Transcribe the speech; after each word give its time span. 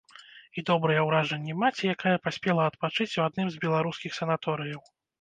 І 0.59 0.63
добрыя 0.69 1.01
ўражанні 1.07 1.57
маці, 1.65 1.91
якая 1.95 2.15
паспела 2.25 2.67
адпачыць 2.73 3.11
у 3.13 3.21
адным 3.29 3.47
з 3.55 3.65
беларускіх 3.71 4.11
санаторыяў. 4.23 4.81